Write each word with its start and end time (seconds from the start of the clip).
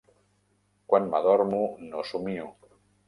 Quan 0.93 1.05
m'adormo, 1.11 1.61
no 1.93 2.07
somio. 2.13 2.49